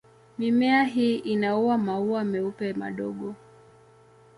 [0.37, 3.35] Mimea hii ina maua meupe madogo.